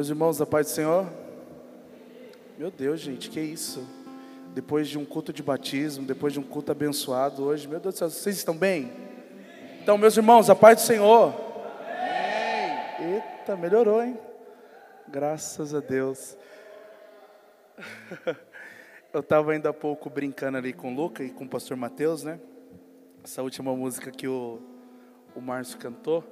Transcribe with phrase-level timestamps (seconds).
[0.00, 1.06] Meus irmãos, da paz do Senhor.
[2.56, 3.86] Meu Deus, gente, que isso?
[4.54, 7.98] Depois de um culto de batismo, depois de um culto abençoado hoje, meu Deus do
[7.98, 8.90] céu, vocês estão bem?
[9.82, 11.34] Então, meus irmãos, a paz do Senhor.
[12.98, 14.18] Eita, melhorou, hein?
[15.06, 16.34] Graças a Deus.
[19.12, 22.24] Eu estava ainda há pouco brincando ali com o Luca e com o pastor Mateus,
[22.24, 22.40] né?
[23.22, 24.62] Essa última música que o,
[25.34, 26.24] o Márcio cantou.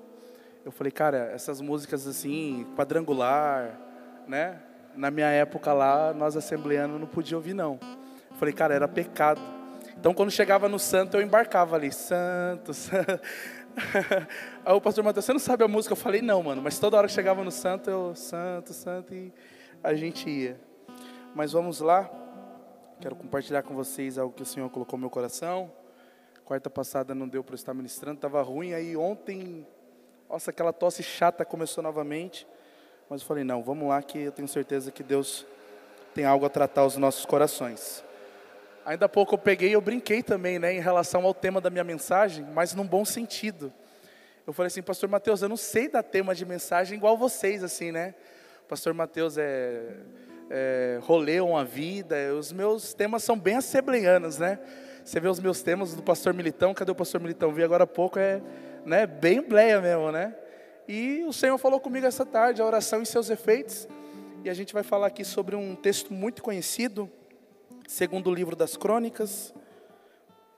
[0.64, 3.79] Eu falei, cara, essas músicas assim, quadrangular,
[4.27, 4.61] né?
[4.95, 7.79] Na minha época lá, nós assembleanos não podia ouvir não.
[8.31, 9.40] Eu falei, cara, era pecado.
[9.96, 13.21] Então quando chegava no santo, eu embarcava ali, santo, santo.
[14.64, 15.93] Aí o pastor Matheus, você não sabe a música?
[15.93, 19.32] Eu falei, não, mano, mas toda hora que chegava no santo, eu, santo, santo, e
[19.82, 20.61] a gente ia.
[21.34, 22.11] Mas vamos lá,
[23.00, 25.70] quero compartilhar com vocês algo que o Senhor colocou no meu coração.
[26.45, 29.67] Quarta passada não deu para estar ministrando, estava ruim, aí ontem
[30.29, 32.47] nossa, aquela tosse chata começou novamente.
[33.09, 35.47] Mas eu falei, não, vamos lá que eu tenho certeza que Deus
[36.14, 38.05] tem algo a tratar os nossos corações.
[38.85, 41.70] Ainda há pouco eu peguei e eu brinquei também, né, em relação ao tema da
[41.70, 43.73] minha mensagem, mas num bom sentido.
[44.47, 47.92] Eu falei assim, pastor Mateus, eu não sei dar tema de mensagem igual vocês, assim,
[47.92, 48.15] né?
[48.67, 49.95] Pastor Mateus é,
[50.51, 54.59] é rolê uma vida, os meus temas são bem assembleanos, né?
[55.05, 57.53] Você vê os meus temas do pastor Militão, cadê o pastor Militão?
[57.53, 58.42] Vi agora há pouco, é
[58.84, 60.34] né, bem bleia mesmo, né?
[60.87, 63.87] E o Senhor falou comigo essa tarde, a oração e seus efeitos.
[64.43, 67.11] E a gente vai falar aqui sobre um texto muito conhecido,
[67.87, 69.53] segundo o livro das Crônicas,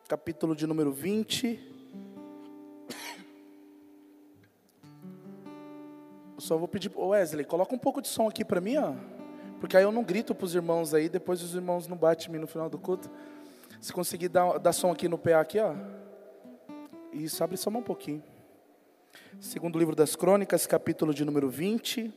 [0.08, 1.58] capítulo de número 20.
[6.36, 8.94] Eu só vou pedir, Wesley, coloca um pouco de som aqui para mim, ó.
[9.60, 12.32] Porque aí eu não grito para os irmãos aí, depois os irmãos não batem em
[12.32, 13.10] mim no final do culto.
[13.80, 15.74] Se conseguir dar, dar som aqui no PA aqui, ó.
[17.12, 18.22] Isso, abre só um pouquinho.
[19.40, 22.12] Segundo livro das Crônicas, capítulo de número 20.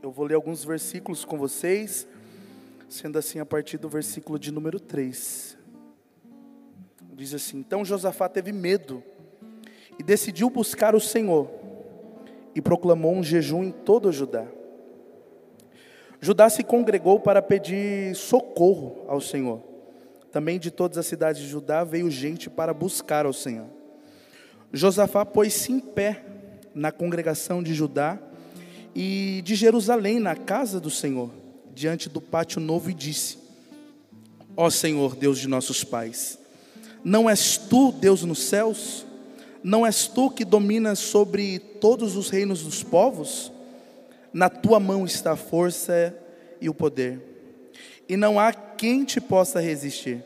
[0.00, 2.06] Eu vou ler alguns versículos com vocês,
[2.88, 5.58] sendo assim a partir do versículo de número 3.
[7.12, 9.02] Diz assim: Então Josafá teve medo
[9.98, 11.50] e decidiu buscar o Senhor
[12.54, 14.46] e proclamou um jejum em todo o Judá.
[16.20, 19.71] Judá se congregou para pedir socorro ao Senhor.
[20.32, 23.66] Também de todas as cidades de Judá veio gente para buscar ao Senhor.
[24.72, 26.24] Josafá pôs-se em pé
[26.74, 28.18] na congregação de Judá
[28.94, 31.30] e de Jerusalém, na casa do Senhor,
[31.74, 33.36] diante do pátio novo, e disse:
[34.56, 36.38] Ó Senhor, Deus de nossos pais,
[37.04, 39.06] não és tu Deus nos céus?
[39.62, 43.52] Não és tu que dominas sobre todos os reinos dos povos?
[44.32, 46.16] Na tua mão está a força
[46.60, 47.31] e o poder,
[48.12, 50.22] e não há quem te possa resistir.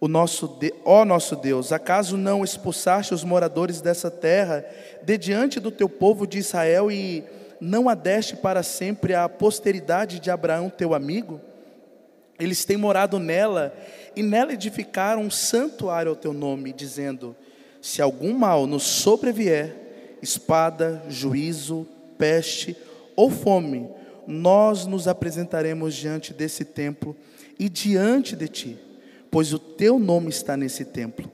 [0.00, 4.64] O nosso de, ó nosso Deus, acaso não expulsaste os moradores dessa terra
[5.00, 7.22] de diante do teu povo de Israel e
[7.60, 11.40] não adeste para sempre a posteridade de Abraão, teu amigo?
[12.40, 13.72] Eles têm morado nela
[14.16, 17.36] e nela edificaram um santuário ao teu nome, dizendo:
[17.80, 19.76] Se algum mal nos sobrevier,
[20.20, 21.86] espada, juízo,
[22.18, 22.76] peste
[23.14, 23.88] ou fome,
[24.26, 27.16] nós nos apresentaremos diante desse templo
[27.58, 28.78] e diante de ti,
[29.30, 31.30] pois o teu nome está nesse templo.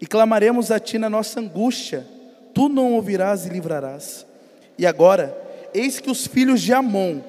[0.00, 2.06] E clamaremos a ti na nossa angústia,
[2.54, 4.26] tu não ouvirás e livrarás.
[4.76, 5.36] E agora,
[5.74, 7.20] eis que os filhos de Amon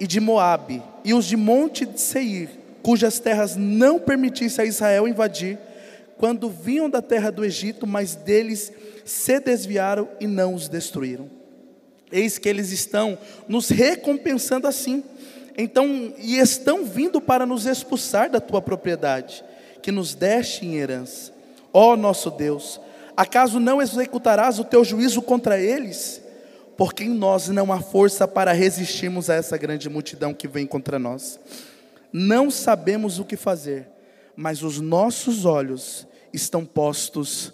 [0.00, 2.50] e de Moabe e os de Monte de Seir,
[2.82, 5.58] cujas terras não permitisse a Israel invadir,
[6.16, 8.72] quando vinham da terra do Egito, mas deles
[9.04, 11.37] se desviaram e não os destruíram.
[12.10, 15.02] Eis que eles estão nos recompensando assim
[15.60, 19.44] então, e estão vindo para nos expulsar da tua propriedade,
[19.82, 21.32] que nos deste em herança.
[21.72, 22.80] Ó nosso Deus,
[23.16, 26.22] acaso não executarás o teu juízo contra eles?
[26.76, 30.96] Porque em nós não há força para resistirmos a essa grande multidão que vem contra
[30.96, 31.40] nós.
[32.12, 33.88] Não sabemos o que fazer,
[34.36, 37.52] mas os nossos olhos estão postos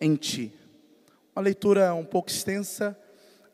[0.00, 0.52] em ti.
[1.36, 2.98] Uma leitura um pouco extensa,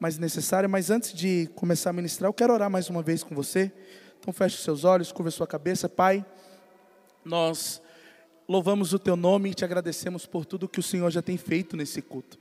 [0.01, 3.35] mais necessária, mas antes de começar a ministrar, eu quero orar mais uma vez com
[3.35, 3.71] você.
[4.19, 6.25] Então feche os seus olhos, curva sua cabeça, Pai.
[7.23, 7.83] Nós
[8.49, 11.77] louvamos o teu nome e te agradecemos por tudo que o Senhor já tem feito
[11.77, 12.39] nesse culto.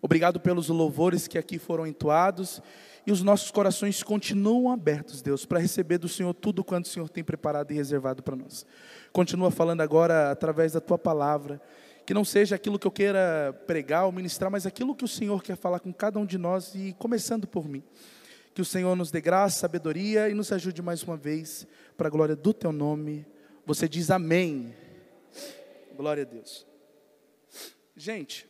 [0.00, 2.62] Obrigado pelos louvores que aqui foram entoados
[3.06, 7.10] e os nossos corações continuam abertos, Deus, para receber do Senhor tudo quanto o Senhor
[7.10, 8.64] tem preparado e reservado para nós.
[9.12, 11.60] Continua falando agora através da tua palavra
[12.04, 15.42] que não seja aquilo que eu queira pregar ou ministrar, mas aquilo que o Senhor
[15.42, 17.82] quer falar com cada um de nós e começando por mim.
[18.54, 21.66] Que o Senhor nos dê graça, sabedoria e nos ajude mais uma vez
[21.96, 23.24] para a glória do teu nome.
[23.64, 24.74] Você diz amém.
[25.96, 26.66] Glória a Deus.
[27.96, 28.48] Gente,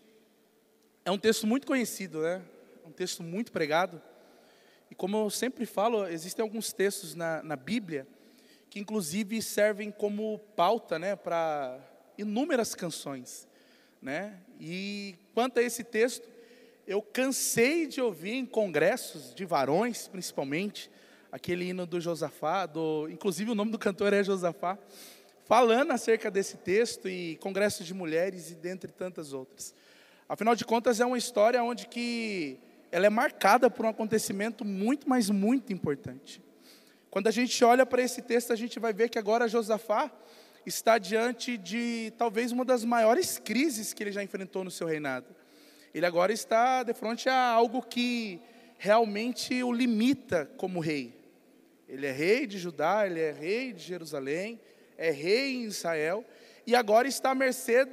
[1.04, 2.42] é um texto muito conhecido, né?
[2.84, 4.00] É um texto muito pregado.
[4.90, 8.06] E como eu sempre falo, existem alguns textos na, na Bíblia
[8.72, 11.78] que inclusive servem como pauta né, para
[12.16, 13.46] inúmeras canções.
[14.00, 14.34] Né?
[14.60, 16.28] E quanto a esse texto,
[16.86, 20.90] eu cansei de ouvir em congressos de varões, principalmente,
[21.30, 24.76] aquele hino do Josafá, do, inclusive o nome do cantor é Josafá,
[25.44, 29.74] falando acerca desse texto e congressos de mulheres e dentre tantas outras.
[30.28, 32.58] Afinal de contas, é uma história onde que
[32.90, 36.42] ela é marcada por um acontecimento muito, mas muito importante.
[37.10, 40.10] Quando a gente olha para esse texto, a gente vai ver que agora Josafá
[40.64, 45.26] está diante de talvez uma das maiores crises que ele já enfrentou no seu reinado.
[45.94, 48.40] Ele agora está de frente a algo que
[48.78, 51.14] realmente o limita como rei.
[51.88, 54.60] Ele é rei de Judá, ele é rei de Jerusalém,
[54.96, 56.24] é rei em Israel,
[56.66, 57.86] e agora está à mercê,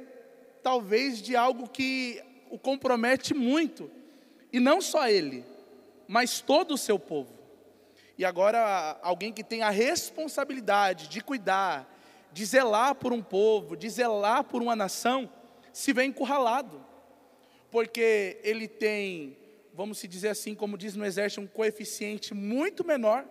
[0.62, 3.90] talvez, de algo que o compromete muito,
[4.52, 5.44] e não só ele,
[6.08, 7.38] mas todo o seu povo.
[8.16, 11.99] E agora, alguém que tem a responsabilidade de cuidar,
[12.32, 15.30] de zelar por um povo, de zelar por uma nação,
[15.72, 16.84] se vê encurralado,
[17.70, 19.36] porque ele tem,
[19.72, 23.24] vamos se dizer assim, como diz no exército, um coeficiente muito menor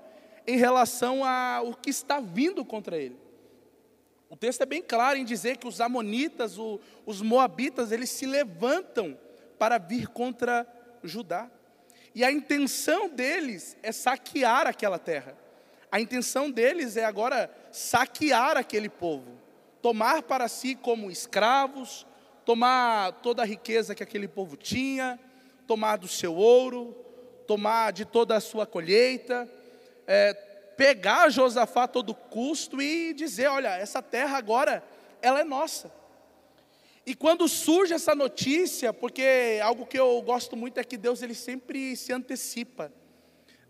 [0.47, 3.17] em relação ao que está vindo contra ele.
[4.29, 8.25] O texto é bem claro em dizer que os amonitas, o, os moabitas, eles se
[8.25, 9.17] levantam
[9.57, 10.67] para vir contra
[11.03, 11.49] Judá.
[12.13, 15.37] E a intenção deles é saquear aquela terra.
[15.91, 19.31] A intenção deles é agora saquear aquele povo,
[19.81, 22.05] tomar para si como escravos,
[22.45, 25.19] tomar toda a riqueza que aquele povo tinha,
[25.65, 26.95] tomar do seu ouro,
[27.47, 29.49] tomar de toda a sua colheita,
[30.05, 30.33] é,
[30.77, 34.83] pegar Josafá a todo custo e dizer: olha, essa terra agora,
[35.21, 35.91] ela é nossa.
[37.05, 41.33] E quando surge essa notícia, porque algo que eu gosto muito é que Deus ele
[41.33, 42.93] sempre se antecipa.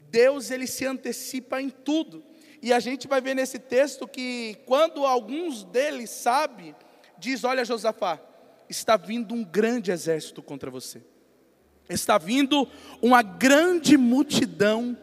[0.09, 2.23] Deus ele se antecipa em tudo.
[2.61, 6.75] E a gente vai ver nesse texto que quando alguns deles sabe,
[7.17, 8.19] diz: "Olha Josafá,
[8.69, 11.01] está vindo um grande exército contra você.
[11.87, 12.67] Está vindo
[13.01, 14.97] uma grande multidão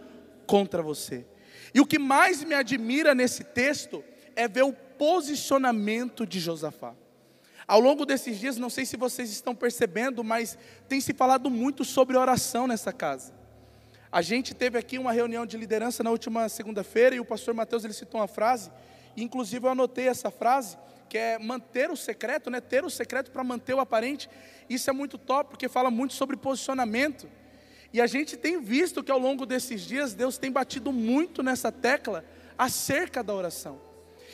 [0.46, 1.26] contra você."
[1.72, 4.04] E o que mais me admira nesse texto
[4.34, 6.94] é ver o posicionamento de Josafá.
[7.66, 10.56] Ao longo desses dias, não sei se vocês estão percebendo, mas
[10.88, 13.35] tem se falado muito sobre oração nessa casa.
[14.16, 17.84] A gente teve aqui uma reunião de liderança na última segunda-feira e o pastor Mateus
[17.84, 18.70] ele citou uma frase,
[19.14, 22.58] inclusive eu anotei essa frase, que é manter o secreto, né?
[22.58, 24.30] Ter o secreto para manter o aparente.
[24.70, 27.28] Isso é muito top, porque fala muito sobre posicionamento.
[27.92, 31.70] E a gente tem visto que ao longo desses dias Deus tem batido muito nessa
[31.70, 32.24] tecla
[32.56, 33.78] acerca da oração.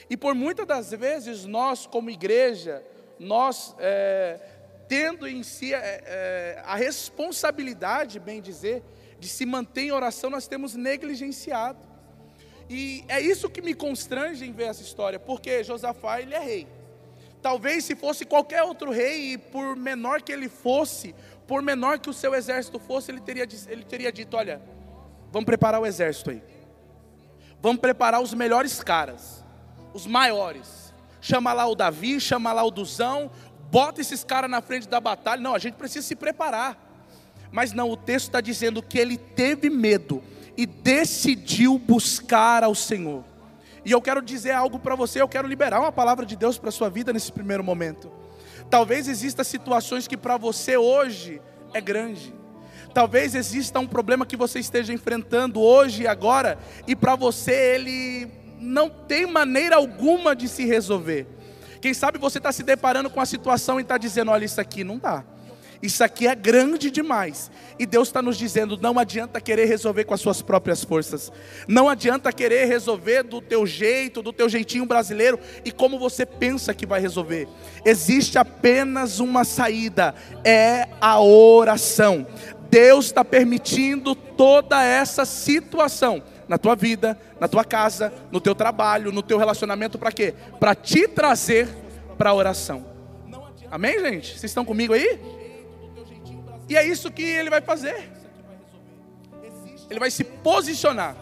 [0.08, 2.84] E por muitas das vezes nós, como igreja,
[3.18, 4.38] nós é,
[4.86, 8.84] tendo em si é, é, a responsabilidade, bem dizer,
[9.22, 11.78] de se manter em oração, nós temos negligenciado.
[12.68, 16.66] E é isso que me constrange em ver essa história, porque Josafá ele é rei.
[17.40, 21.14] Talvez se fosse qualquer outro rei, e por menor que ele fosse,
[21.46, 24.60] por menor que o seu exército fosse, ele teria, ele teria dito: olha,
[25.30, 26.42] vamos preparar o exército aí.
[27.60, 29.44] Vamos preparar os melhores caras,
[29.94, 30.82] os maiores
[31.20, 33.30] chama lá o Davi, chama lá o Duzão,
[33.70, 35.40] bota esses caras na frente da batalha.
[35.40, 36.81] Não, a gente precisa se preparar.
[37.52, 40.22] Mas não, o texto está dizendo que ele teve medo
[40.56, 43.22] e decidiu buscar ao Senhor.
[43.84, 46.70] E eu quero dizer algo para você, eu quero liberar uma palavra de Deus para
[46.70, 48.10] a sua vida nesse primeiro momento.
[48.70, 51.42] Talvez exista situações que para você hoje
[51.74, 52.32] é grande.
[52.94, 58.30] Talvez exista um problema que você esteja enfrentando hoje e agora, e para você ele
[58.58, 61.26] não tem maneira alguma de se resolver.
[61.80, 64.84] Quem sabe você está se deparando com a situação e está dizendo: olha, isso aqui
[64.84, 65.24] não dá.
[65.82, 67.50] Isso aqui é grande demais.
[67.76, 71.32] E Deus está nos dizendo: não adianta querer resolver com as suas próprias forças.
[71.66, 76.72] Não adianta querer resolver do teu jeito, do teu jeitinho brasileiro e como você pensa
[76.72, 77.48] que vai resolver.
[77.84, 82.26] Existe apenas uma saída: é a oração.
[82.70, 89.12] Deus está permitindo toda essa situação na tua vida, na tua casa, no teu trabalho,
[89.12, 90.32] no teu relacionamento, para quê?
[90.58, 91.68] Para te trazer
[92.16, 92.86] para a oração.
[93.70, 94.38] Amém, gente?
[94.38, 95.41] Vocês estão comigo aí?
[96.72, 98.10] E é isso que ele vai fazer.
[99.90, 101.14] Ele vai se posicionar.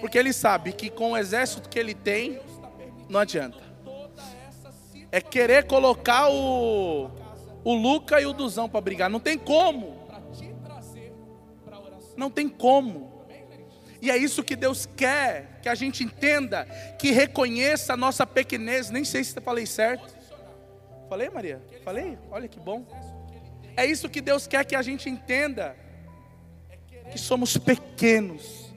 [0.00, 2.40] Porque ele sabe que com o exército que ele tem,
[3.08, 3.58] não adianta.
[5.10, 7.10] É querer colocar o,
[7.64, 9.10] o Luca e o Duzão para brigar.
[9.10, 10.00] Não tem como.
[12.16, 13.26] Não tem como.
[14.00, 16.66] E é isso que Deus quer, que a gente entenda,
[17.00, 18.90] que reconheça a nossa pequenez.
[18.90, 20.14] Nem sei se falei certo.
[21.08, 21.60] Falei, Maria?
[21.84, 22.16] Falei?
[22.30, 22.86] Olha que bom.
[23.76, 25.76] É isso que Deus quer que a gente entenda.
[27.10, 28.72] que somos pequenos.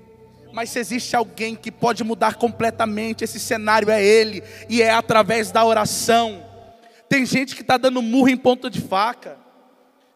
[0.52, 5.52] Mas se existe alguém que pode mudar completamente esse cenário, é Ele, e é através
[5.52, 6.46] da oração.
[7.10, 9.38] Tem gente que está dando murro em ponta de faca,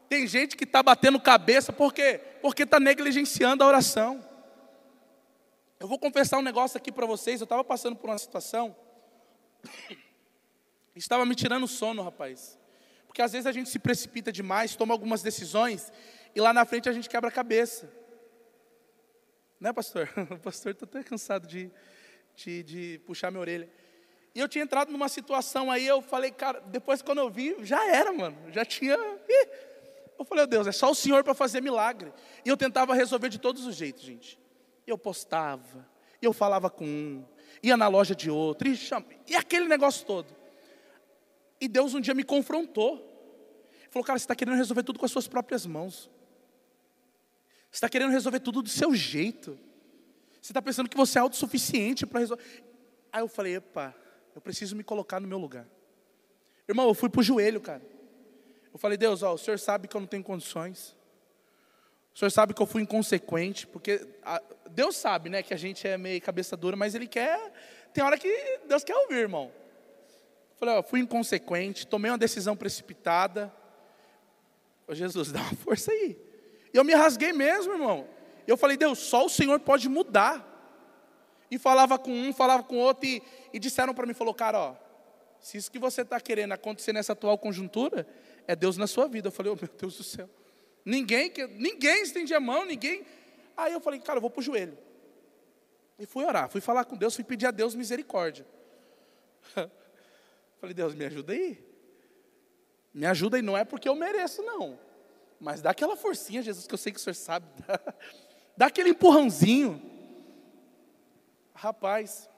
[0.09, 2.19] tem gente que está batendo cabeça, por quê?
[2.41, 4.23] Porque está negligenciando a oração.
[5.79, 8.75] Eu vou confessar um negócio aqui para vocês, eu estava passando por uma situação,
[10.93, 12.58] estava me tirando o sono, rapaz.
[13.09, 15.91] Porque às vezes a gente se precipita demais, toma algumas decisões,
[16.35, 17.91] e lá na frente a gente quebra a cabeça.
[19.59, 20.07] Né, pastor?
[20.29, 21.71] O pastor está até cansado de,
[22.35, 23.67] de, de, puxar minha orelha.
[24.35, 27.83] E eu tinha entrado numa situação aí, eu falei, cara, depois quando eu vi, já
[27.89, 28.37] era, mano.
[28.51, 28.93] Já tinha.
[28.93, 32.13] Eu falei, oh, Deus, é só o Senhor para fazer milagre.
[32.45, 34.39] E eu tentava resolver de todos os jeitos, gente.
[34.85, 35.89] Eu postava,
[36.21, 37.25] eu falava com um,
[37.63, 38.79] ia na loja de outro, e,
[39.27, 40.38] e aquele negócio todo.
[41.59, 43.05] E Deus um dia me confrontou.
[43.89, 46.09] Falou, cara, você está querendo resolver tudo com as suas próprias mãos.
[47.71, 49.57] Você está querendo resolver tudo do seu jeito.
[50.41, 52.43] Você está pensando que você é autossuficiente para resolver.
[53.11, 53.95] Aí eu falei, epa,
[54.35, 55.67] eu preciso me colocar no meu lugar.
[56.67, 57.81] Irmão, eu fui para o joelho, cara.
[58.71, 60.95] Eu falei, Deus, ó, o senhor sabe que eu não tenho condições.
[62.13, 65.87] O senhor sabe que eu fui inconsequente, porque a, Deus sabe, né, que a gente
[65.87, 67.51] é meio cabeça dura, mas Ele quer.
[67.93, 69.51] Tem hora que Deus quer ouvir, irmão.
[70.59, 73.51] Falei, ó, fui inconsequente, tomei uma decisão precipitada.
[74.85, 76.17] Ô, Jesus, dá uma força aí.
[76.73, 78.07] E eu me rasguei mesmo, irmão.
[78.45, 80.45] Eu falei, Deus, só o Senhor pode mudar.
[81.49, 83.23] E falava com um, falava com outro, e,
[83.53, 84.75] e disseram para mim, falou, cara, ó,
[85.39, 88.05] se isso que você está querendo acontecer nessa atual conjuntura,
[88.45, 89.29] é Deus na sua vida.
[89.29, 90.29] Eu falei, oh meu Deus do céu.
[90.83, 93.05] Ninguém, ninguém estendia a mão, ninguém.
[93.55, 94.77] Aí eu falei, cara, eu vou para o joelho.
[95.97, 98.45] E fui orar, fui falar com Deus, fui pedir a Deus misericórdia.
[100.59, 101.63] falei, Deus, me ajuda aí.
[102.93, 104.79] Me ajuda aí, não é porque eu mereço, não.
[105.39, 107.47] Mas dá aquela forcinha, Jesus, que eu sei que o senhor sabe.
[107.65, 107.79] Dá,
[108.57, 109.81] dá aquele empurrãozinho.
[111.53, 112.29] Rapaz,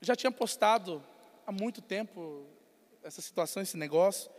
[0.00, 1.02] já tinha postado
[1.46, 2.46] há muito tempo
[3.02, 4.30] essa situação, esse negócio,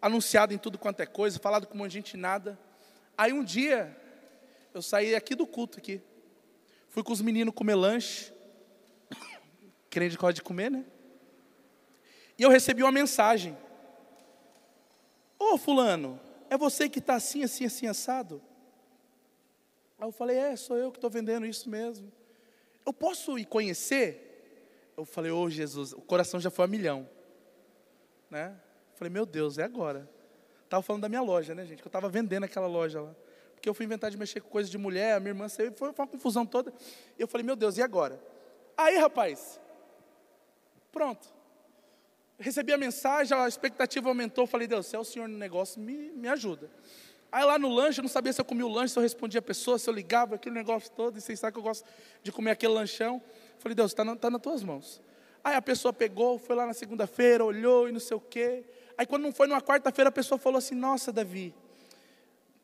[0.00, 2.58] anunciado em tudo quanto é coisa, falado com um monte de gente nada.
[3.16, 3.96] Aí um dia,
[4.74, 6.00] eu saí aqui do culto aqui,
[6.88, 8.32] fui com os meninos comer lanche,
[9.90, 10.84] querendo de de comer, né?
[12.38, 13.56] E eu recebi uma mensagem.
[15.38, 18.42] Ô oh, fulano, é você que está assim, assim, assim, assado?
[19.98, 22.12] Aí eu falei, é, sou eu que estou vendendo isso mesmo.
[22.84, 24.92] Eu posso ir conhecer?
[24.96, 27.08] Eu falei, ô oh, Jesus, o coração já foi a milhão.
[28.30, 28.54] Né?
[28.92, 30.08] Eu falei, meu Deus, é agora.
[30.64, 31.80] Estava falando da minha loja, né, gente?
[31.80, 33.14] Que eu estava vendendo aquela loja lá.
[33.54, 35.88] Porque eu fui inventar de mexer com coisa de mulher, a minha irmã saiu, foi
[35.88, 36.72] uma confusão toda.
[37.18, 38.20] E eu falei, meu Deus, e agora?
[38.76, 39.58] Aí, rapaz,
[40.92, 41.35] pronto
[42.38, 44.46] recebi a mensagem, a expectativa aumentou.
[44.46, 46.70] Falei, Deus, se é o senhor no negócio, me, me ajuda.
[47.30, 49.40] Aí lá no lanche, eu não sabia se eu comia o lanche, se eu respondia
[49.40, 51.18] a pessoa, se eu ligava, aquele negócio todo.
[51.18, 51.84] E vocês sabem que eu gosto
[52.22, 53.20] de comer aquele lanchão.
[53.58, 55.02] Falei, Deus, está tá nas tuas mãos.
[55.42, 58.64] Aí a pessoa pegou, foi lá na segunda-feira, olhou e não sei o quê.
[58.96, 61.54] Aí quando não foi numa quarta-feira, a pessoa falou assim: Nossa, Davi,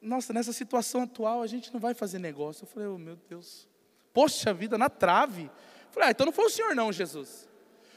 [0.03, 2.65] nossa, nessa situação atual a gente não vai fazer negócio.
[2.65, 3.69] Eu falei, oh, meu Deus,
[4.13, 5.45] poxa vida, na trave.
[5.45, 7.49] Eu falei, ah, então não foi o senhor, não, Jesus.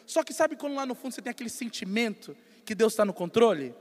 [0.06, 3.14] Só que sabe quando lá no fundo você tem aquele sentimento que Deus está no
[3.14, 3.74] controle?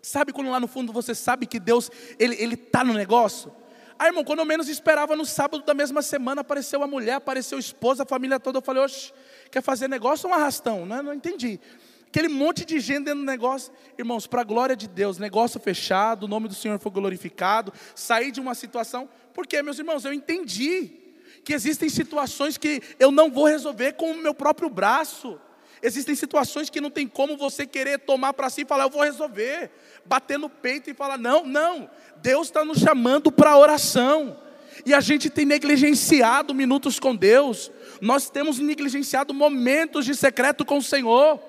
[0.00, 3.54] Sabe quando lá no fundo você sabe que Deus ele está no negócio?
[3.98, 7.56] Ah, irmão, quando eu menos esperava, no sábado da mesma semana, apareceu a mulher, apareceu
[7.56, 8.58] a esposa, a família toda.
[8.58, 9.12] Eu falei, oxe,
[9.50, 10.84] quer fazer negócio ou um arrastão?
[10.84, 11.60] Não, não entendi.
[12.08, 13.72] Aquele monte de gente dentro do negócio.
[13.96, 18.32] Irmãos, para a glória de Deus, negócio fechado, o nome do Senhor foi glorificado, saí
[18.32, 19.08] de uma situação.
[19.32, 21.01] Porque, meus irmãos, eu entendi
[21.44, 25.38] que existem situações que eu não vou resolver com o meu próprio braço.
[25.82, 29.02] Existem situações que não tem como você querer tomar para si e falar, eu vou
[29.02, 29.70] resolver.
[30.04, 31.90] Bater no peito e falar, não, não.
[32.18, 34.38] Deus está nos chamando para oração.
[34.86, 37.70] E a gente tem negligenciado minutos com Deus.
[38.00, 41.40] Nós temos negligenciado momentos de secreto com o Senhor.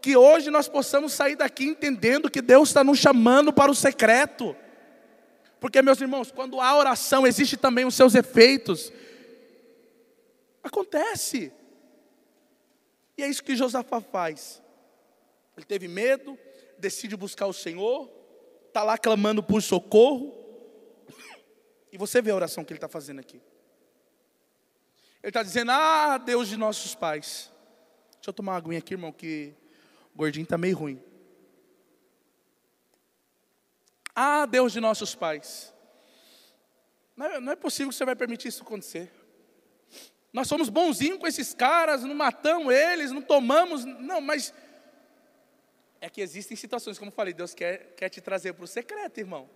[0.00, 4.56] Que hoje nós possamos sair daqui entendendo que Deus está nos chamando para o secreto.
[5.62, 8.92] Porque, meus irmãos, quando há oração, existe também os seus efeitos.
[10.60, 11.52] Acontece.
[13.16, 14.60] E é isso que Josafá faz.
[15.56, 16.36] Ele teve medo,
[16.80, 18.10] decide buscar o Senhor,
[18.66, 20.34] está lá clamando por socorro.
[21.92, 23.40] E você vê a oração que ele está fazendo aqui.
[25.22, 27.52] Ele está dizendo: Ah, Deus de nossos pais.
[28.14, 29.54] Deixa eu tomar uma aguinha aqui, irmão, que
[30.12, 31.00] o gordinho está meio ruim.
[34.14, 35.72] Ah, Deus de nossos pais.
[37.16, 39.10] Não é, não é possível que você vai permitir isso acontecer.
[40.32, 43.84] Nós somos bonzinhos com esses caras, não matamos eles, não tomamos.
[43.84, 44.52] Não, mas
[46.00, 49.18] é que existem situações, como eu falei, Deus quer, quer te trazer para o secreto,
[49.18, 49.48] irmão.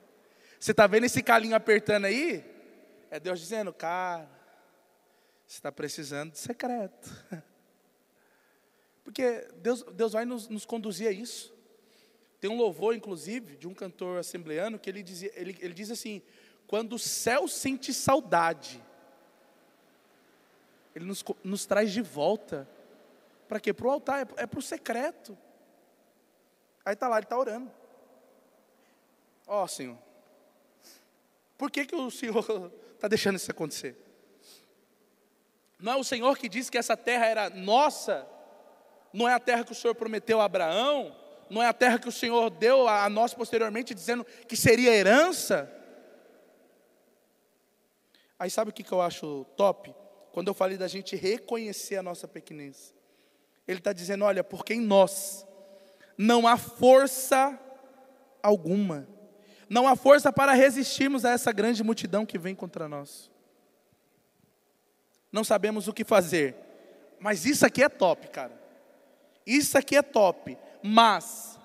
[0.60, 2.44] Você está vendo esse calinho apertando aí?
[3.10, 4.28] É Deus dizendo, cara,
[5.46, 7.10] você está precisando de secreto.
[9.02, 11.55] Porque Deus, Deus vai nos, nos, conduzir a isso.
[12.40, 16.22] Tem um louvor, inclusive, de um cantor assembleano, que ele, dizia, ele, ele diz assim:
[16.66, 18.82] quando o céu sente saudade,
[20.94, 22.68] ele nos, nos traz de volta.
[23.48, 23.72] Para quê?
[23.72, 25.36] Para o altar, é, é para o secreto.
[26.84, 27.70] Aí está lá, ele está orando.
[29.46, 29.96] Ó oh, Senhor,
[31.56, 33.96] por que, que o Senhor está deixando isso acontecer?
[35.78, 38.26] Não é o Senhor que disse que essa terra era nossa?
[39.12, 41.14] Não é a terra que o Senhor prometeu a Abraão?
[41.48, 45.72] Não é a terra que o Senhor deu a nós posteriormente, dizendo que seria herança?
[48.38, 49.94] Aí sabe o que, que eu acho top?
[50.32, 52.94] Quando eu falei da gente reconhecer a nossa pequenez.
[53.66, 55.46] Ele está dizendo: olha, porque em nós
[56.16, 57.58] não há força
[58.42, 59.08] alguma,
[59.68, 63.30] não há força para resistirmos a essa grande multidão que vem contra nós.
[65.32, 66.54] Não sabemos o que fazer,
[67.18, 68.66] mas isso aqui é top, cara.
[69.46, 71.58] Isso aqui é top, mas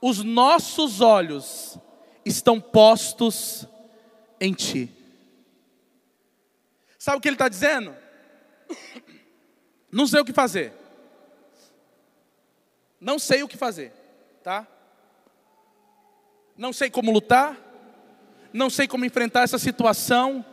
[0.00, 1.78] os nossos olhos
[2.24, 3.66] estão postos
[4.40, 4.90] em Ti.
[6.98, 7.94] Sabe o que ele está dizendo?
[9.90, 10.72] Não sei o que fazer.
[13.00, 13.92] Não sei o que fazer,
[14.42, 14.66] tá?
[16.56, 17.56] Não sei como lutar,
[18.52, 20.44] não sei como enfrentar essa situação,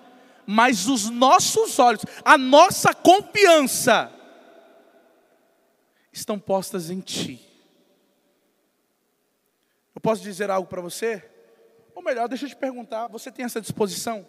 [0.46, 4.12] mas os nossos olhos, a nossa confiança,
[6.12, 7.51] estão postas em Ti.
[9.94, 11.24] Eu posso dizer algo para você?
[11.94, 14.26] Ou melhor, deixa eu te perguntar: você tem essa disposição?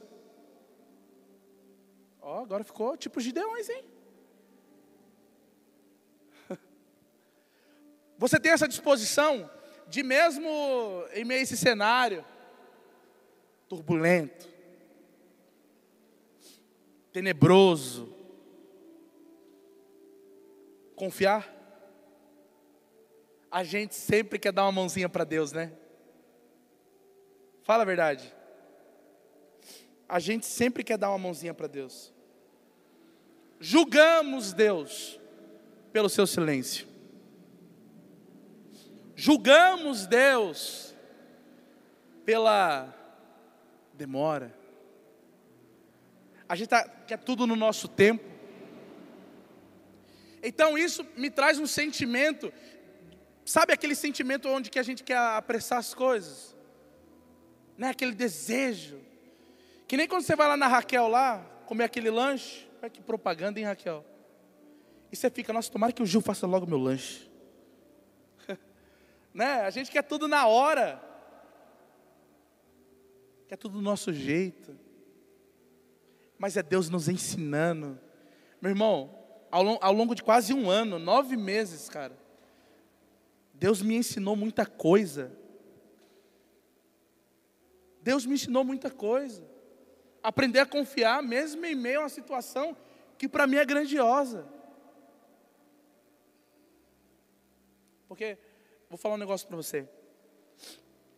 [2.21, 3.85] Ó, oh, agora ficou tipo Gideões, hein?
[8.17, 9.51] Você tem essa disposição
[9.89, 10.49] de mesmo
[11.13, 12.25] em meio a esse cenário
[13.69, 14.49] turbulento,
[17.13, 18.15] tenebroso,
[20.95, 21.62] confiar?
[23.53, 25.71] A gente sempre quer dar uma mãozinha para Deus, né?
[27.63, 28.35] Fala a verdade.
[30.09, 32.13] A gente sempre quer dar uma mãozinha para Deus.
[33.61, 35.21] Julgamos Deus
[35.93, 36.91] pelo seu silêncio
[39.23, 40.93] julgamos Deus
[42.25, 42.93] pela
[43.95, 44.53] demora.
[46.49, 48.25] A gente tá, quer tudo no nosso tempo.
[50.43, 52.53] Então isso me traz um sentimento,
[53.45, 56.57] sabe aquele sentimento onde que a gente quer apressar as coisas?
[57.77, 57.89] Né?
[57.89, 59.01] Aquele desejo.
[59.87, 63.59] Que nem quando você vai lá na Raquel lá, comer aquele lanche, olha que propaganda,
[63.59, 64.05] hein, Raquel?
[65.11, 67.31] E você fica, nossa, tomara que o Gil faça logo meu lanche
[69.35, 69.61] né?
[69.61, 71.03] A gente quer tudo na hora.
[73.49, 74.79] Quer tudo do nosso jeito.
[76.39, 78.01] Mas é Deus nos ensinando.
[78.61, 79.15] Meu irmão,
[79.51, 82.17] ao, ao longo de quase um ano, nove meses, cara,
[83.55, 85.37] Deus me ensinou muita coisa.
[88.01, 89.47] Deus me ensinou muita coisa.
[90.23, 92.77] Aprender a confiar, mesmo em meio a uma situação
[93.19, 94.47] que para mim é grandiosa.
[98.09, 98.39] Porque
[98.93, 99.89] Vou falar um negócio para você.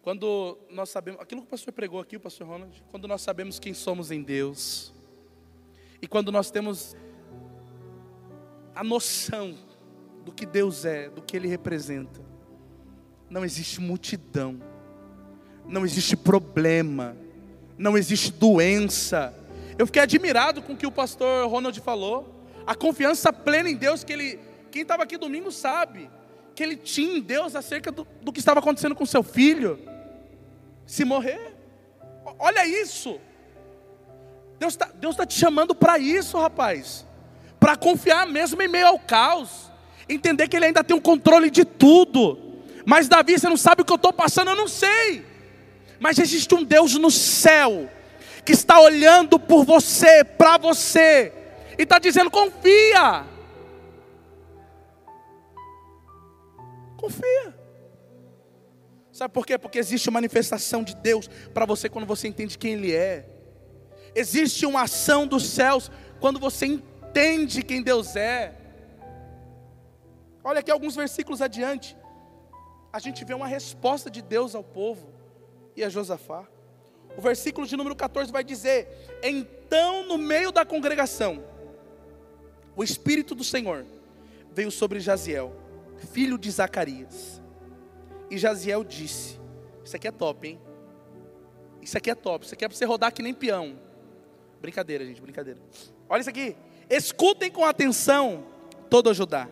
[0.01, 3.59] Quando nós sabemos, aquilo que o pastor pregou aqui, o pastor Ronald, quando nós sabemos
[3.59, 4.95] quem somos em Deus,
[6.01, 6.95] e quando nós temos
[8.77, 9.59] a noção
[10.25, 12.21] do que Deus é, do que Ele representa,
[13.29, 14.61] não existe multidão,
[15.67, 17.17] não existe problema,
[17.77, 19.35] não existe doença.
[19.79, 22.35] Eu fiquei admirado com o que o pastor Ronald falou,
[22.67, 24.39] a confiança plena em Deus que ele,
[24.71, 26.11] quem estava aqui domingo sabe
[26.55, 29.79] que ele tinha em Deus acerca do, do que estava acontecendo com seu filho.
[30.87, 31.55] Se morrer,
[32.39, 33.21] olha isso.
[34.59, 37.05] Deus está Deus tá te chamando para isso, rapaz.
[37.59, 39.71] Para confiar mesmo em meio ao caos.
[40.09, 42.39] Entender que Ele ainda tem o um controle de tudo.
[42.85, 45.25] Mas Davi, você não sabe o que eu estou passando, eu não sei.
[45.99, 47.89] Mas existe um Deus no céu
[48.45, 51.33] que está olhando por você, para você,
[51.79, 53.25] e está dizendo: confia.
[56.97, 57.55] Confia.
[59.13, 59.57] Sabe por quê?
[59.57, 63.29] Porque existe uma manifestação de Deus para você quando você entende quem Ele é.
[64.15, 65.91] Existe uma ação dos céus
[66.21, 68.53] quando você entende quem Deus é.
[70.45, 71.97] Olha aqui alguns versículos adiante.
[72.93, 75.09] A gente vê uma resposta de Deus ao povo
[75.75, 76.47] e a Josafá.
[77.17, 81.43] O versículo de número 14 vai dizer: Então, no meio da congregação,
[82.77, 83.85] o Espírito do Senhor
[84.53, 85.65] veio sobre Jaziel
[86.05, 87.41] filho de Zacarias.
[88.31, 89.39] E Jaziel disse:
[89.85, 90.61] Isso aqui é top, hein?
[91.81, 92.45] Isso aqui é top.
[92.45, 93.79] Isso aqui é para você rodar que nem peão.
[94.61, 95.61] Brincadeira, gente, brincadeira.
[96.09, 96.57] Olha isso aqui.
[96.89, 98.47] Escutem com atenção
[98.89, 99.49] todo Judá,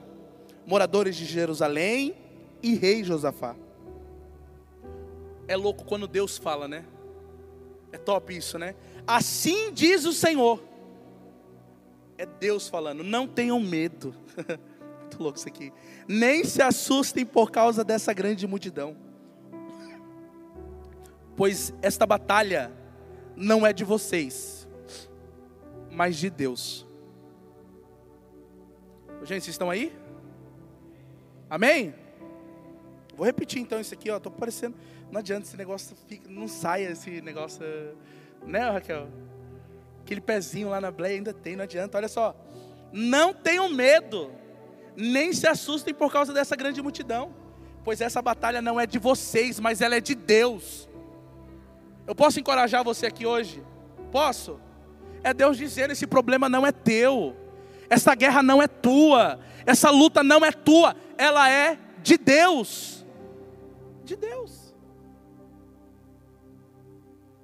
[0.67, 2.15] moradores de Jerusalém
[2.63, 3.57] e rei Josafá.
[5.49, 6.85] É louco quando Deus fala, né?
[7.91, 8.75] É top isso, né?
[9.07, 10.63] Assim diz o Senhor.
[12.17, 14.15] É Deus falando, não tenham medo.
[15.01, 15.73] Muito louco isso aqui.
[16.09, 18.97] Nem se assustem por causa dessa grande multidão.
[21.37, 22.73] Pois esta batalha
[23.37, 24.69] não é de vocês,
[25.91, 26.87] mas de Deus.
[29.25, 29.93] Gente, vocês estão aí?
[31.53, 31.95] Amém?
[33.15, 34.19] Vou repetir então isso aqui, ó.
[34.19, 34.75] Tô parecendo.
[35.11, 37.63] Não adianta esse negócio, fica, não saia esse negócio,
[38.47, 39.07] né, Raquel?
[40.03, 41.99] Aquele pezinho lá na bleia ainda tem, não adianta.
[41.99, 42.35] Olha só.
[42.91, 44.31] Não tenham medo,
[44.97, 47.35] nem se assustem por causa dessa grande multidão,
[47.85, 50.89] pois essa batalha não é de vocês, mas ela é de Deus.
[52.07, 53.63] Eu posso encorajar você aqui hoje?
[54.11, 54.59] Posso?
[55.23, 57.37] É Deus dizendo: esse problema não é teu,
[57.91, 63.07] essa guerra não é tua, essa luta não é tua, ela é de Deus.
[64.03, 64.75] De Deus.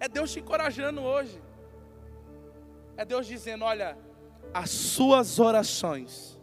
[0.01, 1.41] É Deus te encorajando hoje.
[2.97, 3.97] É Deus dizendo: olha,
[4.53, 6.37] as suas orações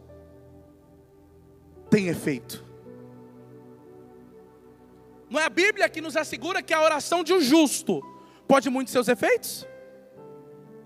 [1.90, 2.64] têm efeito.
[5.28, 8.00] Não é a Bíblia que nos assegura que a oração de um justo
[8.48, 9.66] pode muito seus efeitos?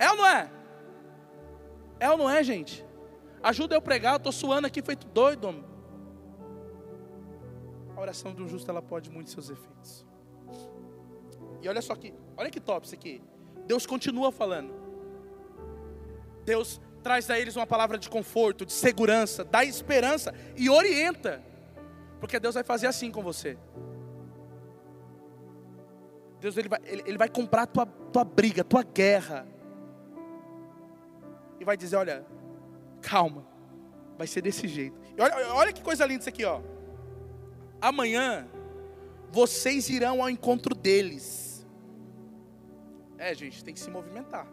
[0.00, 0.50] É ou não é?
[2.00, 2.84] É ou não é, gente?
[3.40, 5.46] Ajuda eu pregar, eu estou suando aqui feito doido.
[5.46, 5.69] Homem.
[8.00, 10.06] A oração de um justo ela pode muito seus efeitos.
[11.60, 13.22] E olha só aqui, olha que top isso aqui.
[13.66, 14.72] Deus continua falando.
[16.42, 21.44] Deus traz a eles uma palavra de conforto, de segurança, dá esperança e orienta.
[22.18, 23.58] Porque Deus vai fazer assim com você.
[26.40, 29.46] Deus ele vai, ele, ele vai comprar tua, tua briga, tua guerra.
[31.58, 32.24] E vai dizer: olha,
[33.02, 33.46] calma,
[34.16, 34.98] vai ser desse jeito.
[35.18, 36.62] E olha, olha que coisa linda isso aqui, ó.
[37.80, 38.46] Amanhã
[39.30, 41.66] vocês irão ao encontro deles.
[43.16, 44.46] É, gente, tem que se movimentar.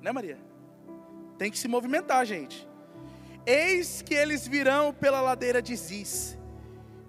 [0.00, 0.38] Né, Maria?
[1.36, 2.68] Tem que se movimentar, gente.
[3.44, 6.38] Eis que eles virão pela ladeira de Ziz,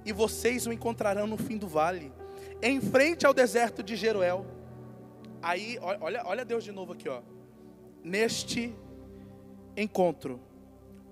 [0.05, 2.11] e vocês o encontrarão no fim do vale,
[2.61, 4.45] em frente ao deserto de Jeruel.
[5.41, 7.21] Aí, olha, olha Deus de novo aqui, ó.
[8.03, 8.75] Neste
[9.75, 10.39] encontro,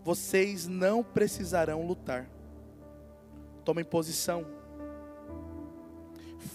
[0.03, 2.29] vocês não precisarão lutar.
[3.63, 4.45] Tomem posição.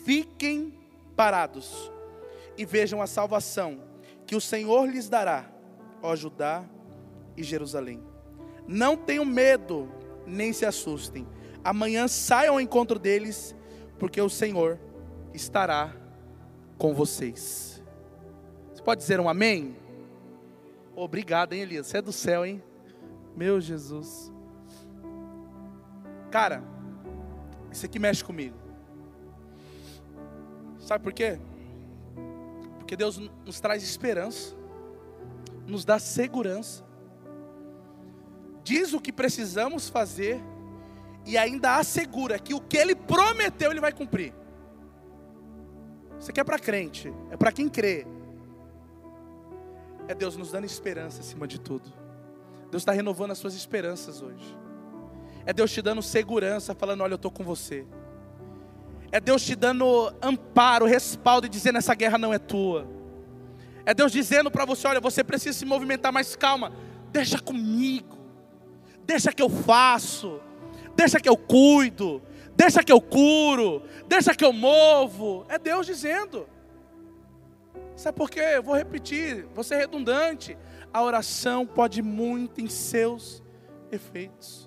[0.04, 0.72] Fiquem
[1.16, 1.90] parados
[2.56, 3.80] e vejam a salvação
[4.26, 5.50] que o Senhor lhes dará,
[6.02, 6.64] ó Judá
[7.36, 8.02] e Jerusalém.
[8.66, 9.88] Não tenham medo,
[10.26, 11.26] nem se assustem.
[11.62, 13.54] Amanhã saiam ao encontro deles,
[13.98, 14.78] porque o Senhor
[15.32, 15.94] estará
[16.78, 17.82] com vocês.
[18.72, 19.76] Você pode dizer um amém?
[20.96, 21.86] Obrigado, hein, Elias?
[21.86, 22.62] Você é do céu, hein?
[23.36, 24.32] Meu Jesus.
[26.30, 26.62] Cara,
[27.74, 28.56] isso aqui mexe comigo.
[30.78, 31.38] Sabe por quê?
[32.78, 34.54] Porque Deus nos traz esperança,
[35.66, 36.84] nos dá segurança,
[38.62, 40.40] diz o que precisamos fazer
[41.26, 44.32] e ainda assegura que o que Ele prometeu Ele vai cumprir.
[46.20, 48.06] Isso aqui é para crente, é para quem crê.
[50.06, 51.92] É Deus nos dando esperança acima de tudo.
[52.70, 54.63] Deus está renovando as suas esperanças hoje.
[55.46, 57.86] É Deus te dando segurança, falando: Olha, eu estou com você.
[59.14, 62.84] É Deus te dando amparo, respaldo e dizendo: essa guerra não é tua.
[63.86, 66.72] É Deus dizendo para você: olha, você precisa se movimentar, mas calma,
[67.12, 68.18] deixa comigo,
[69.06, 70.40] deixa que eu faço,
[70.96, 72.20] deixa que eu cuido,
[72.56, 75.46] deixa que eu curo, deixa que eu movo.
[75.48, 76.48] É Deus dizendo.
[77.94, 78.40] Sabe por quê?
[78.40, 80.58] Eu vou repetir, vou ser redundante.
[80.92, 83.40] A oração pode muito em seus
[83.92, 84.63] efeitos.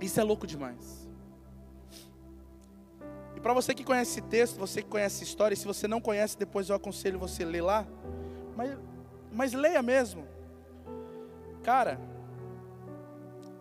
[0.00, 1.08] Isso é louco demais.
[3.36, 5.86] E para você que conhece esse texto, você que conhece a história, e se você
[5.86, 7.86] não conhece, depois eu aconselho você a ler lá.
[8.56, 8.78] Mas,
[9.32, 10.26] mas leia mesmo.
[11.62, 12.00] Cara,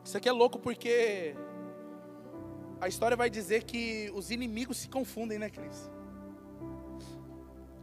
[0.03, 1.35] isso aqui é louco porque
[2.81, 5.91] a história vai dizer que os inimigos se confundem, né, Cris?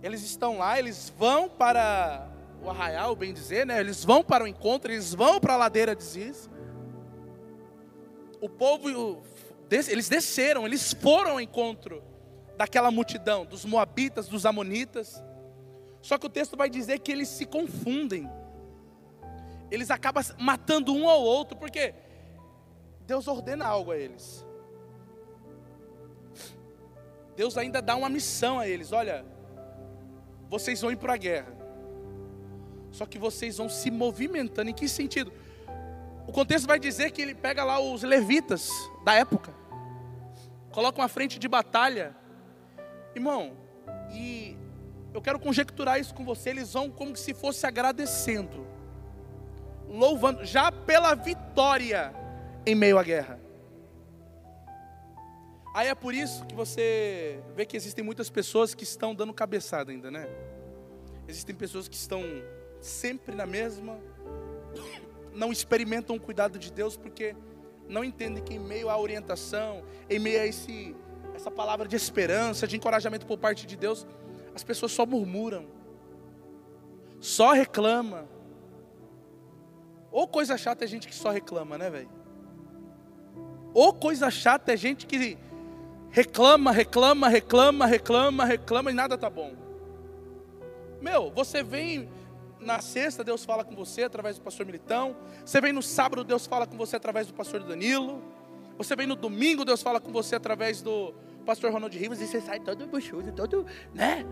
[0.03, 2.29] Eles estão lá, eles vão para
[2.63, 3.79] o arraial, bem dizer, né?
[3.81, 6.51] Eles vão para o encontro, eles vão para a ladeira de Ziz.
[8.41, 9.23] O povo
[9.71, 12.03] eles desceram, eles foram ao encontro
[12.57, 15.23] daquela multidão, dos moabitas, dos amonitas.
[16.01, 18.31] Só que o texto vai dizer que eles se confundem.
[19.71, 21.95] Eles acabam matando um ao outro, porque
[23.01, 24.45] Deus ordena algo a eles.
[27.35, 29.25] Deus ainda dá uma missão a eles: olha,
[30.49, 31.53] vocês vão ir para a guerra,
[32.93, 34.71] só que vocês vão se movimentando.
[34.71, 35.33] Em que sentido?
[36.27, 38.69] O contexto vai dizer que ele pega lá os levitas
[39.05, 39.55] da época,
[40.71, 42.17] coloca uma frente de batalha,
[43.15, 43.57] irmão,
[44.13, 44.57] e
[45.15, 46.51] eu quero conjecturar isso com você.
[46.51, 48.67] Eles vão como se fosse agradecendo,
[49.89, 52.15] louvando, já pela vitória
[52.67, 53.41] em meio à guerra.
[55.75, 59.93] Aí é por isso que você vê que existem muitas pessoas que estão dando cabeçada
[59.93, 60.27] ainda, né?
[61.29, 62.23] Existem pessoas que estão
[62.81, 63.99] sempre na mesma,
[65.37, 67.37] não experimentam o cuidado de Deus porque
[67.89, 70.97] não entendem que em meio à orientação, em meio a esse,
[71.35, 74.07] essa palavra de esperança, de encorajamento por parte de Deus,
[74.55, 75.67] as pessoas só murmuram,
[77.21, 78.27] só reclama.
[80.11, 82.11] Ou coisa chata é gente que só reclama, né, velho?
[83.75, 85.37] Ou coisa chata é gente que
[86.11, 89.55] reclama, reclama, reclama, reclama, reclama e nada tá bom.
[91.03, 92.09] Meu, você vem
[92.67, 95.17] na sexta, Deus fala com você através do pastor Militão.
[95.45, 98.23] Você vem no sábado, Deus fala com você através do pastor Danilo.
[98.77, 101.15] Você vem no domingo, Deus fala com você através do
[101.47, 102.21] pastor Ronald Rivas.
[102.21, 104.27] E você sai todo buchudo, todo, né?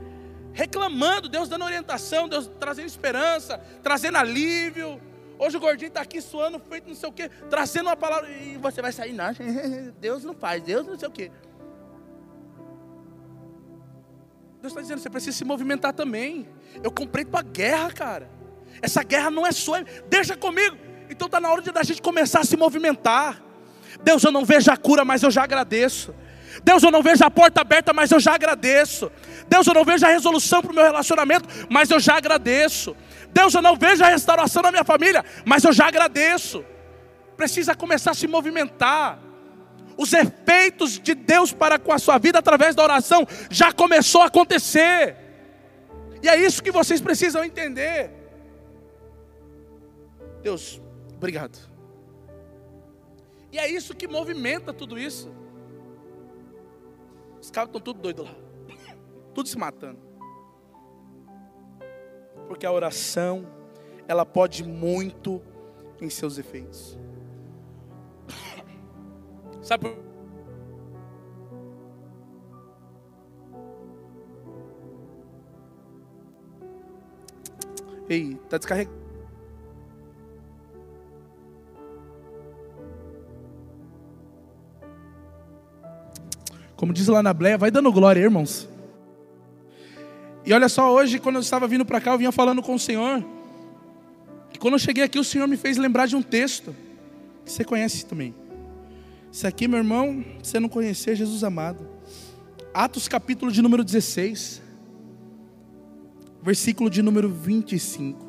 [0.53, 5.01] Reclamando, Deus dando orientação, Deus trazendo esperança, trazendo alívio.
[5.39, 8.31] Hoje o gordinho está aqui suando, feito não sei o quê, trazendo uma palavra.
[8.31, 9.33] E você vai sair, não,
[10.01, 11.31] Deus não faz, Deus não sei o quê.
[14.65, 16.49] Deus está dizendo, você precisa se movimentar também.
[16.83, 18.31] Eu comprei para a guerra, cara.
[18.81, 20.75] Essa guerra não é sua, deixa comigo.
[21.11, 23.43] Então está na hora de a gente começar a se movimentar.
[24.03, 26.15] Deus, eu não vejo a cura, mas eu já agradeço.
[26.63, 29.13] Deus, eu não vejo a porta aberta, mas eu já agradeço.
[29.47, 32.97] Deus, eu não vejo a resolução para o meu relacionamento, mas eu já agradeço.
[33.35, 36.65] Deus, eu não vejo a restauração na minha família, mas eu já agradeço.
[37.37, 39.19] Precisa começar a se movimentar
[39.97, 44.27] os efeitos de Deus para com a sua vida através da oração já começou a
[44.27, 45.17] acontecer.
[46.23, 48.11] E é isso que vocês precisam entender.
[50.43, 50.81] Deus,
[51.15, 51.59] obrigado.
[53.53, 55.33] E é isso que movimenta tudo isso.
[57.41, 58.35] Os caras estão tudo doidos lá.
[59.35, 59.99] Tudo se matando.
[62.49, 63.47] Porque a oração,
[64.09, 65.43] ela pode muito
[66.01, 66.99] em seus efeitos.
[69.65, 70.05] Sabe por
[78.07, 78.95] Ei, tá descarregado.
[86.77, 88.69] Como diz lá na Bleia, vai dando glória, irmãos.
[90.45, 92.79] E olha só, hoje, quando eu estava vindo para cá, eu vinha falando com o
[92.79, 93.25] Senhor.
[94.53, 96.77] E quando eu cheguei aqui, o Senhor me fez lembrar de um texto.
[97.43, 98.35] Que você conhece também.
[99.35, 101.89] Isso aqui, meu irmão, você não conhecer Jesus amado.
[102.73, 104.63] Atos capítulo de número 16,
[106.41, 108.25] versículo de número 25.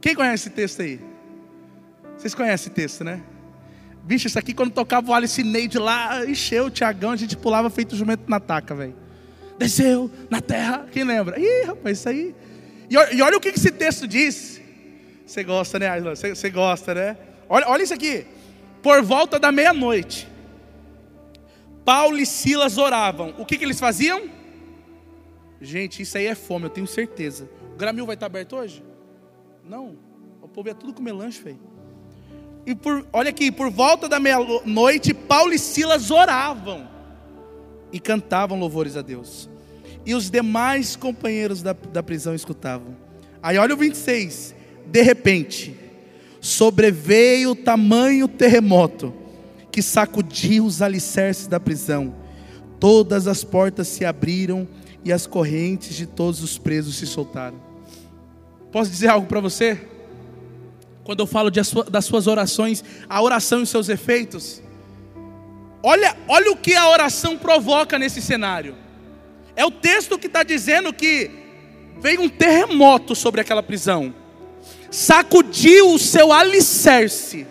[0.00, 0.98] Quem conhece esse texto aí?
[2.16, 3.22] Vocês conhecem esse texto, né?
[4.04, 7.68] Bicho, isso aqui quando tocava o Alice Neide lá, encheu o Tiagão, a gente pulava
[7.68, 8.96] feito jumento na taca, velho.
[9.58, 11.38] Desceu na terra, quem lembra?
[11.38, 12.34] Ih, rapaz, isso aí.
[12.88, 14.62] E, e olha o que esse texto diz.
[15.26, 15.90] Você gosta, né,
[16.34, 17.18] você gosta, né?
[17.50, 18.24] Olha, olha isso aqui
[18.82, 20.28] por volta da meia-noite,
[21.84, 23.34] Paulo e Silas oravam.
[23.38, 24.28] O que, que eles faziam?
[25.60, 27.48] Gente, isso aí é fome, eu tenho certeza.
[27.74, 28.82] O Gramil vai estar aberto hoje?
[29.64, 29.96] Não.
[30.40, 31.60] O povo é tudo comer lanche, velho.
[32.66, 36.88] E por, olha aqui, por volta da meia-noite, Paulo e Silas oravam
[37.92, 39.48] e cantavam louvores a Deus.
[40.04, 42.96] E os demais companheiros da, da prisão escutavam.
[43.42, 44.54] Aí olha o 26.
[44.86, 45.76] De repente,
[46.42, 49.14] sobreveio tamanho terremoto
[49.70, 52.12] que sacudiu os alicerces da prisão.
[52.80, 54.66] Todas as portas se abriram
[55.04, 57.62] e as correntes de todos os presos se soltaram.
[58.72, 59.80] Posso dizer algo para você?
[61.04, 64.60] Quando eu falo sua, das suas orações, a oração e seus efeitos.
[65.80, 68.74] Olha, olha o que a oração provoca nesse cenário.
[69.54, 71.30] É o texto que está dizendo que
[72.00, 74.21] veio um terremoto sobre aquela prisão
[74.90, 77.46] sacudiu o seu alicerce.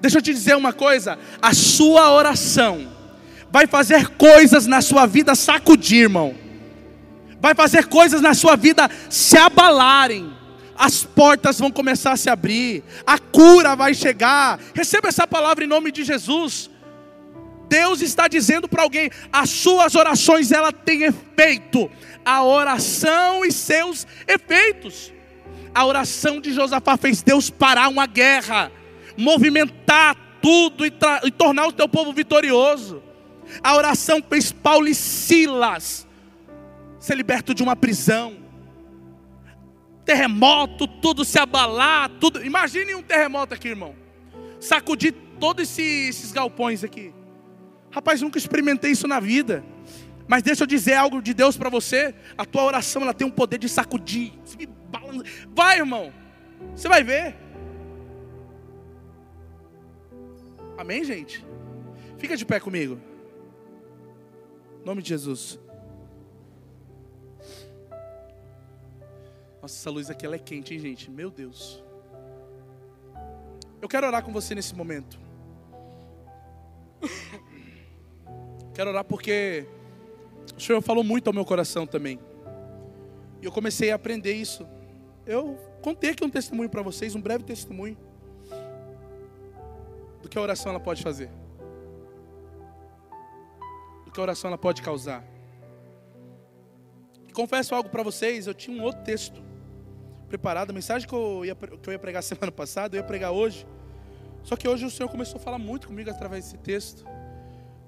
[0.00, 2.86] Deixa eu te dizer uma coisa: a sua oração
[3.50, 6.34] vai fazer coisas na sua vida sacudir, irmão.
[7.40, 10.34] Vai fazer coisas na sua vida se abalarem.
[10.78, 14.60] As portas vão começar a se abrir, a cura vai chegar.
[14.74, 16.68] Receba essa palavra em nome de Jesus.
[17.68, 21.90] Deus está dizendo para alguém: as suas orações ela têm efeito.
[22.24, 25.12] A oração e seus efeitos.
[25.76, 28.72] A oração de Josafá fez Deus parar uma guerra,
[29.14, 33.02] movimentar tudo e, e tornar o teu povo vitorioso.
[33.62, 36.06] A oração fez Paulo e Silas
[36.98, 38.38] ser liberto de uma prisão.
[40.02, 42.42] Terremoto, tudo se abalar, tudo.
[42.42, 43.94] Imagine um terremoto aqui, irmão.
[44.58, 47.12] Sacudir todos esses, galpões aqui.
[47.90, 49.62] Rapaz, nunca experimentei isso na vida.
[50.26, 52.14] Mas deixa eu dizer algo de Deus para você.
[52.38, 54.32] A tua oração ela tem um poder de sacudir.
[55.54, 56.12] Vai, irmão.
[56.74, 57.36] Você vai ver.
[60.78, 61.44] Amém, gente?
[62.18, 63.00] Fica de pé comigo.
[64.82, 65.58] Em nome de Jesus.
[69.60, 71.10] Nossa, essa luz aqui ela é quente, hein, gente?
[71.10, 71.82] Meu Deus.
[73.80, 75.18] Eu quero orar com você nesse momento.
[78.74, 79.66] Quero orar porque
[80.54, 82.18] o Senhor falou muito ao meu coração também.
[83.40, 84.66] E eu comecei a aprender isso.
[85.26, 87.96] Eu contei aqui um testemunho para vocês, um breve testemunho
[90.22, 91.28] do que a oração ela pode fazer.
[94.04, 95.24] Do que a oração ela pode causar.
[97.32, 99.42] Confesso algo para vocês, eu tinha um outro texto
[100.28, 103.32] preparado, a mensagem que eu, ia, que eu ia pregar semana passada, eu ia pregar
[103.32, 103.66] hoje.
[104.44, 107.04] Só que hoje o Senhor começou a falar muito comigo através desse texto.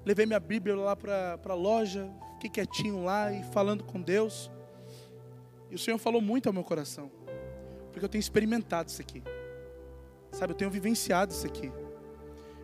[0.05, 4.51] Levei minha Bíblia lá para a loja, fiquei quietinho lá e falando com Deus.
[5.71, 7.11] E o Senhor falou muito ao meu coração.
[7.91, 9.23] Porque eu tenho experimentado isso aqui.
[10.31, 11.71] Sabe, eu tenho vivenciado isso aqui.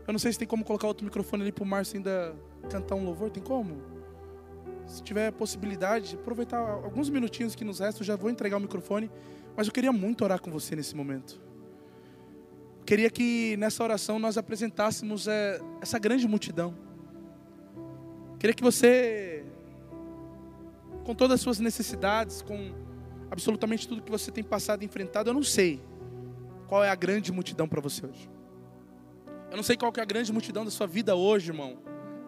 [0.08, 2.36] Eu não sei se tem como colocar outro microfone ali para o Márcio ainda
[2.70, 3.32] cantar um louvor.
[3.32, 3.82] Tem como?
[4.86, 9.10] Se tiver possibilidade, aproveitar alguns minutinhos que nos restam, eu já vou entregar o microfone.
[9.56, 11.42] Mas eu queria muito orar com você nesse momento.
[12.86, 16.76] Queria que nessa oração nós apresentássemos é, essa grande multidão.
[18.38, 19.44] Queria que você,
[21.04, 22.85] com todas as suas necessidades, com
[23.30, 25.82] absolutamente tudo que você tem passado e enfrentado, eu não sei
[26.68, 28.30] qual é a grande multidão para você hoje.
[29.52, 31.78] Eu não sei qual é a grande multidão da sua vida hoje, irmão.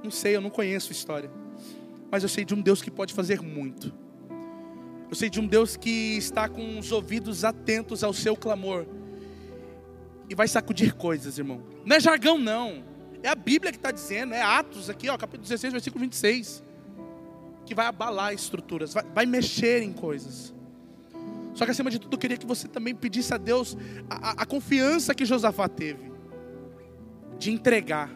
[0.03, 1.31] Não sei, eu não conheço a história.
[2.09, 3.93] Mas eu sei de um Deus que pode fazer muito.
[5.09, 8.85] Eu sei de um Deus que está com os ouvidos atentos ao seu clamor.
[10.29, 11.63] E vai sacudir coisas, irmão.
[11.85, 12.83] Não é jargão, não.
[13.23, 16.63] É a Bíblia que está dizendo, é Atos aqui, ó, capítulo 16, versículo 26.
[17.65, 20.53] Que vai abalar estruturas, vai, vai mexer em coisas.
[21.57, 23.75] Só que acima de tudo, eu queria que você também pedisse a Deus
[24.07, 26.11] a, a, a confiança que Josafá teve
[27.39, 28.11] de entregar.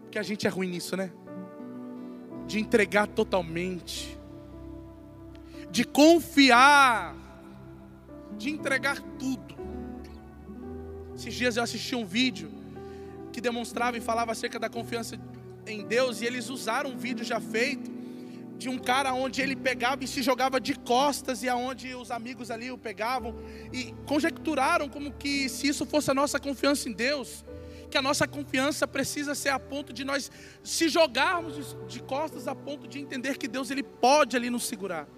[0.00, 1.12] Porque a gente é ruim nisso, né?
[2.46, 4.18] De entregar totalmente.
[5.70, 7.14] De confiar.
[8.38, 9.54] De entregar tudo.
[11.14, 12.50] Esses dias eu assisti um vídeo
[13.34, 15.20] que demonstrava e falava acerca da confiança
[15.66, 17.99] em Deus, e eles usaram um vídeo já feito
[18.60, 22.50] de um cara onde ele pegava e se jogava de costas e aonde os amigos
[22.50, 23.34] ali o pegavam
[23.72, 27.42] e conjecturaram como que se isso fosse a nossa confiança em Deus,
[27.90, 30.30] que a nossa confiança precisa ser a ponto de nós
[30.62, 35.08] se jogarmos de costas a ponto de entender que Deus ele pode ali nos segurar.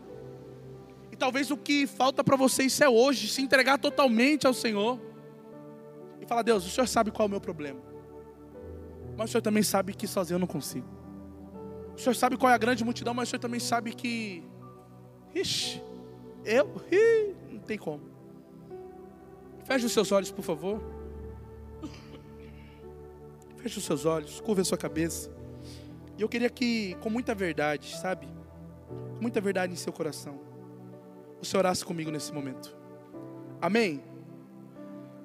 [1.11, 5.01] E talvez o que falta para você isso é hoje, se entregar totalmente ao Senhor.
[6.21, 7.81] E falar, Deus, o Senhor sabe qual é o meu problema.
[9.17, 11.02] Mas o Senhor também sabe que sozinho eu não consigo.
[12.03, 14.43] O Senhor sabe qual é a grande multidão, mas o Senhor também sabe que.
[15.33, 15.81] Ixi,
[16.45, 16.69] eu?
[17.49, 18.03] Não tem como.
[19.63, 20.83] Feche os seus olhos, por favor.
[23.59, 25.31] Feche os seus olhos, curva a sua cabeça.
[26.19, 28.27] E eu queria que, com muita verdade, sabe?
[28.89, 30.41] Com muita verdade em seu coração,
[31.41, 32.77] você orasse comigo nesse momento.
[33.61, 34.03] Amém?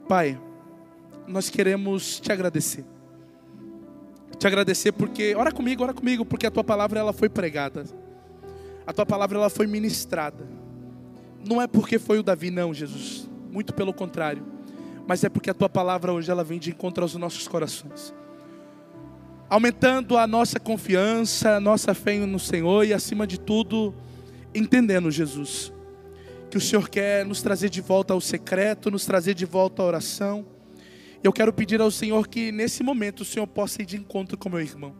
[0.07, 0.39] Pai,
[1.25, 2.85] nós queremos te agradecer.
[4.37, 7.85] Te agradecer porque, ora comigo, ora comigo, porque a tua palavra ela foi pregada.
[8.85, 10.47] A tua palavra ela foi ministrada.
[11.47, 13.29] Não é porque foi o Davi, não, Jesus.
[13.51, 14.43] Muito pelo contrário.
[15.07, 18.13] Mas é porque a tua palavra hoje ela vem de encontro aos nossos corações
[19.49, 23.93] aumentando a nossa confiança, a nossa fé no Senhor e, acima de tudo,
[24.53, 25.71] entendendo, Jesus,
[26.49, 29.85] que o Senhor quer nos trazer de volta ao secreto, nos trazer de volta à
[29.85, 30.45] oração.
[31.23, 34.49] Eu quero pedir ao Senhor que nesse momento o Senhor possa ir de encontro com
[34.49, 34.95] meu irmão.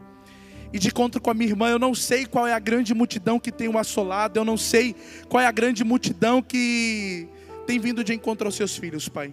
[0.72, 3.38] E de encontro com a minha irmã, eu não sei qual é a grande multidão
[3.38, 4.94] que tem o assolado, eu não sei
[5.28, 7.26] qual é a grande multidão que
[7.66, 9.32] tem vindo de encontro aos seus filhos, Pai.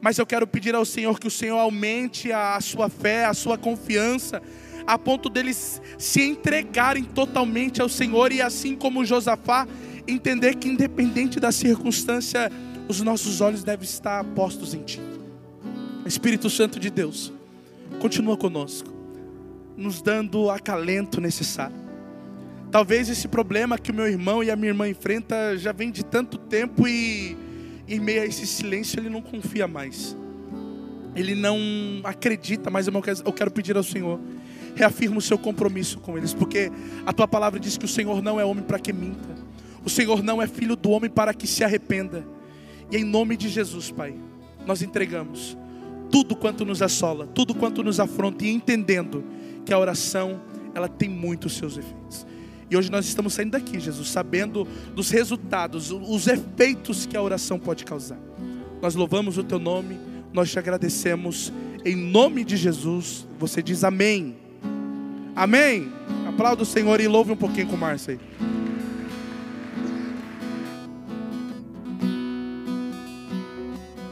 [0.00, 3.56] Mas eu quero pedir ao Senhor que o Senhor aumente a sua fé, a sua
[3.56, 4.42] confiança,
[4.86, 9.66] a ponto deles se entregarem totalmente ao Senhor e assim como Josafá,
[10.06, 12.50] entender que independente da circunstância,
[12.88, 15.13] os nossos olhos devem estar postos em Ti.
[16.06, 17.32] Espírito Santo de Deus,
[18.00, 18.92] continua conosco,
[19.76, 21.76] nos dando o acalento necessário.
[22.70, 26.04] Talvez esse problema que o meu irmão e a minha irmã enfrentam já vem de
[26.04, 27.36] tanto tempo e
[27.88, 30.16] em meio a esse silêncio, ele não confia mais.
[31.14, 31.58] Ele não
[32.02, 32.86] acredita mais.
[32.86, 34.18] Eu quero pedir ao Senhor
[34.74, 36.70] reafirma o seu compromisso com eles, porque
[37.06, 39.28] a tua palavra diz que o Senhor não é homem para que minta,
[39.84, 42.26] o Senhor não é filho do homem para que se arrependa.
[42.90, 44.14] E em nome de Jesus, Pai,
[44.66, 45.56] nós entregamos
[46.14, 49.24] tudo quanto nos assola, tudo quanto nos afronta, e entendendo
[49.66, 50.40] que a oração,
[50.72, 52.24] ela tem muitos seus efeitos.
[52.70, 57.58] E hoje nós estamos saindo daqui, Jesus, sabendo dos resultados, os efeitos que a oração
[57.58, 58.20] pode causar.
[58.80, 59.98] Nós louvamos o teu nome,
[60.32, 61.52] nós te agradecemos,
[61.84, 63.26] em nome de Jesus.
[63.40, 64.36] Você diz amém.
[65.34, 65.92] Amém.
[66.28, 68.53] Aplauda o Senhor e louve um pouquinho com o Márcio aí.